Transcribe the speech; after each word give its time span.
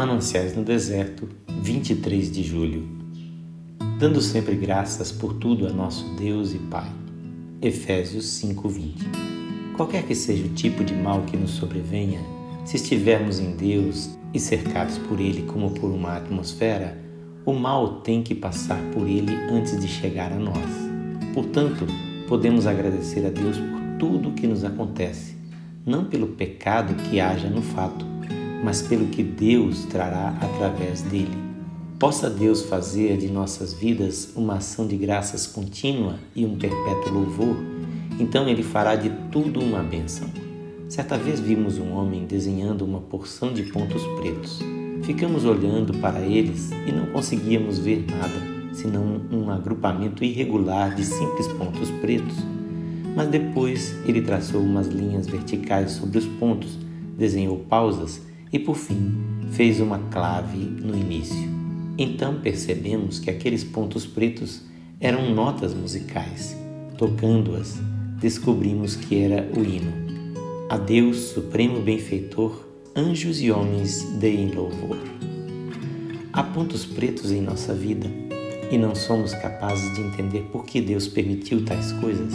Mananciais 0.00 0.56
no 0.56 0.64
Deserto, 0.64 1.28
23 1.60 2.32
de 2.32 2.42
julho. 2.42 2.88
Dando 3.98 4.22
sempre 4.22 4.54
graças 4.54 5.12
por 5.12 5.34
tudo 5.34 5.66
a 5.66 5.70
nosso 5.70 6.16
Deus 6.16 6.54
e 6.54 6.58
Pai. 6.58 6.90
Efésios 7.60 8.24
5:20. 8.40 9.06
Qualquer 9.76 10.04
que 10.04 10.14
seja 10.14 10.46
o 10.46 10.54
tipo 10.54 10.82
de 10.84 10.94
mal 10.94 11.20
que 11.24 11.36
nos 11.36 11.50
sobrevenha, 11.50 12.18
se 12.64 12.76
estivermos 12.76 13.40
em 13.40 13.54
Deus 13.54 14.16
e 14.32 14.40
cercados 14.40 14.96
por 14.96 15.20
ele 15.20 15.42
como 15.42 15.72
por 15.72 15.90
uma 15.90 16.16
atmosfera, 16.16 16.96
o 17.44 17.52
mal 17.52 18.00
tem 18.00 18.22
que 18.22 18.34
passar 18.34 18.80
por 18.94 19.06
ele 19.06 19.34
antes 19.52 19.78
de 19.78 19.86
chegar 19.86 20.32
a 20.32 20.38
nós. 20.38 20.70
Portanto, 21.34 21.84
podemos 22.26 22.66
agradecer 22.66 23.26
a 23.26 23.28
Deus 23.28 23.58
por 23.58 23.80
tudo 23.98 24.30
o 24.30 24.32
que 24.32 24.46
nos 24.46 24.64
acontece, 24.64 25.36
não 25.84 26.06
pelo 26.06 26.28
pecado 26.28 26.94
que 26.94 27.20
haja 27.20 27.50
no 27.50 27.60
fato, 27.60 28.06
mas 28.62 28.82
pelo 28.82 29.06
que 29.06 29.22
Deus 29.22 29.84
trará 29.84 30.36
através 30.40 31.02
dele. 31.02 31.50
Possa 31.98 32.30
Deus 32.30 32.62
fazer 32.62 33.18
de 33.18 33.28
nossas 33.28 33.74
vidas 33.74 34.32
uma 34.34 34.54
ação 34.54 34.86
de 34.86 34.96
graças 34.96 35.46
contínua 35.46 36.18
e 36.34 36.46
um 36.46 36.56
perpétuo 36.56 37.12
louvor, 37.12 37.56
então 38.18 38.48
Ele 38.48 38.62
fará 38.62 38.96
de 38.96 39.10
tudo 39.30 39.60
uma 39.60 39.82
bênção. 39.82 40.28
Certa 40.88 41.16
vez 41.16 41.38
vimos 41.40 41.78
um 41.78 41.92
homem 41.92 42.24
desenhando 42.26 42.84
uma 42.84 43.00
porção 43.00 43.52
de 43.52 43.64
pontos 43.64 44.02
pretos. 44.18 44.60
Ficamos 45.02 45.44
olhando 45.44 45.92
para 45.98 46.20
eles 46.20 46.70
e 46.86 46.90
não 46.90 47.06
conseguíamos 47.06 47.78
ver 47.78 48.04
nada, 48.10 48.72
senão 48.72 49.20
um 49.30 49.50
agrupamento 49.50 50.24
irregular 50.24 50.94
de 50.94 51.04
simples 51.04 51.48
pontos 51.48 51.90
pretos. 52.00 52.36
Mas 53.14 53.28
depois 53.28 53.94
ele 54.06 54.22
traçou 54.22 54.60
umas 54.60 54.86
linhas 54.86 55.26
verticais 55.26 55.92
sobre 55.92 56.18
os 56.18 56.26
pontos, 56.26 56.78
desenhou 57.16 57.58
pausas 57.58 58.20
e, 58.52 58.58
por 58.58 58.76
fim, 58.76 59.12
fez 59.52 59.80
uma 59.80 59.98
clave 60.10 60.58
no 60.58 60.96
início. 60.96 61.48
Então 61.96 62.40
percebemos 62.40 63.18
que 63.18 63.30
aqueles 63.30 63.62
pontos 63.62 64.06
pretos 64.06 64.62
eram 65.00 65.34
notas 65.34 65.74
musicais. 65.74 66.56
Tocando-as, 66.96 67.78
descobrimos 68.20 68.96
que 68.96 69.18
era 69.18 69.50
o 69.56 69.64
hino. 69.64 69.92
A 70.68 70.76
Deus, 70.76 71.16
Supremo 71.30 71.80
Benfeitor, 71.80 72.66
anjos 72.94 73.40
e 73.40 73.50
homens 73.50 74.04
deem 74.18 74.50
louvor. 74.50 74.98
Há 76.32 76.42
pontos 76.42 76.86
pretos 76.86 77.32
em 77.32 77.40
nossa 77.40 77.74
vida 77.74 78.06
e 78.70 78.78
não 78.78 78.94
somos 78.94 79.34
capazes 79.34 79.94
de 79.94 80.00
entender 80.00 80.42
por 80.52 80.64
que 80.64 80.80
Deus 80.80 81.08
permitiu 81.08 81.64
tais 81.64 81.92
coisas. 81.92 82.32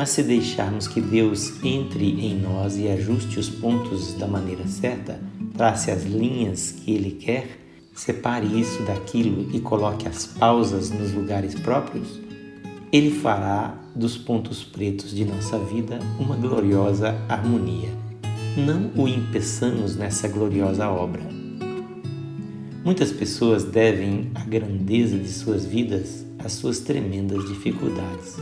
Mas 0.00 0.08
se 0.08 0.22
deixarmos 0.22 0.88
que 0.88 0.98
Deus 0.98 1.62
entre 1.62 2.06
em 2.24 2.34
nós 2.34 2.78
e 2.78 2.88
ajuste 2.88 3.38
os 3.38 3.50
pontos 3.50 4.14
da 4.14 4.26
maneira 4.26 4.66
certa, 4.66 5.20
trace 5.54 5.90
as 5.90 6.04
linhas 6.04 6.72
que 6.72 6.90
Ele 6.94 7.10
quer, 7.10 7.58
separe 7.94 8.46
isso 8.46 8.82
daquilo 8.84 9.54
e 9.54 9.60
coloque 9.60 10.08
as 10.08 10.24
pausas 10.26 10.88
nos 10.88 11.12
lugares 11.12 11.54
próprios, 11.54 12.18
Ele 12.90 13.10
fará 13.10 13.78
dos 13.94 14.16
pontos 14.16 14.64
pretos 14.64 15.14
de 15.14 15.26
nossa 15.26 15.58
vida 15.58 15.98
uma 16.18 16.34
gloriosa 16.34 17.22
harmonia. 17.28 17.90
Não 18.56 18.90
o 18.96 19.06
impeçamos 19.06 19.96
nessa 19.96 20.28
gloriosa 20.28 20.88
obra. 20.88 21.24
Muitas 22.82 23.12
pessoas 23.12 23.64
devem 23.64 24.30
a 24.34 24.44
grandeza 24.44 25.18
de 25.18 25.28
suas 25.28 25.66
vidas 25.66 26.24
às 26.38 26.52
suas 26.52 26.78
tremendas 26.78 27.46
dificuldades. 27.46 28.38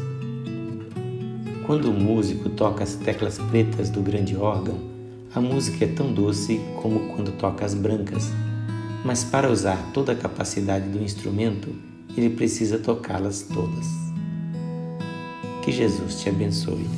Quando 1.69 1.91
o 1.91 1.93
músico 1.93 2.49
toca 2.49 2.83
as 2.83 2.95
teclas 2.95 3.37
pretas 3.37 3.91
do 3.91 4.01
grande 4.01 4.35
órgão, 4.35 4.79
a 5.35 5.39
música 5.39 5.85
é 5.85 5.89
tão 5.89 6.11
doce 6.11 6.59
como 6.81 7.13
quando 7.13 7.31
toca 7.33 7.63
as 7.63 7.75
brancas, 7.75 8.31
mas 9.05 9.23
para 9.23 9.53
usar 9.53 9.77
toda 9.93 10.13
a 10.13 10.17
capacidade 10.17 10.89
do 10.89 11.03
instrumento, 11.03 11.69
ele 12.17 12.31
precisa 12.31 12.79
tocá-las 12.79 13.43
todas. 13.43 13.87
Que 15.63 15.71
Jesus 15.71 16.19
te 16.19 16.31
abençoe. 16.31 16.89